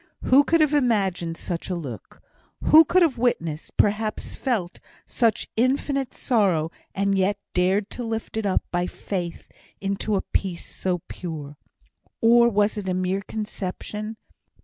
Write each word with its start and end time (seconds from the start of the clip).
Who 0.23 0.43
could 0.43 0.61
have 0.61 0.73
imagined 0.73 1.37
such 1.37 1.69
a 1.69 1.75
look? 1.75 2.23
Who 2.63 2.85
could 2.85 3.03
have 3.03 3.19
witnessed 3.19 3.77
perhaps 3.77 4.33
felt 4.33 4.79
such 5.05 5.47
infinite 5.55 6.11
sorrow, 6.15 6.71
and 6.95 7.15
yet 7.15 7.37
dared 7.53 7.91
to 7.91 8.03
lift 8.03 8.35
it 8.35 8.47
up 8.47 8.63
by 8.71 8.87
Faith 8.87 9.51
into 9.79 10.15
a 10.15 10.21
peace 10.23 10.65
so 10.65 11.03
pure? 11.07 11.55
Or 12.19 12.49
was 12.49 12.79
it 12.79 12.89
a 12.89 12.95
mere 12.95 13.21
conception? 13.21 14.17